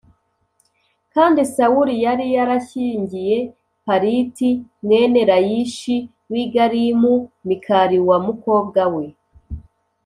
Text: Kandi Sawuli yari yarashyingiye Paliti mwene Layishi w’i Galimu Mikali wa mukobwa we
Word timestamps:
Kandi 1.13 1.41
Sawuli 1.55 1.93
yari 2.05 2.25
yarashyingiye 2.35 3.37
Paliti 3.85 4.49
mwene 4.85 5.21
Layishi 5.29 5.97
w’i 6.31 6.45
Galimu 6.53 7.13
Mikali 7.47 7.97
wa 8.07 8.17
mukobwa 8.25 8.83
we 8.95 9.05